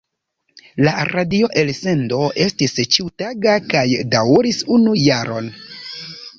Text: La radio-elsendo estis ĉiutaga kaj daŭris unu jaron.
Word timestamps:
La 0.87 0.93
radio-elsendo 1.09 2.23
estis 2.47 2.75
ĉiutaga 2.97 3.55
kaj 3.75 3.87
daŭris 4.17 4.67
unu 4.81 4.99
jaron. 5.07 5.55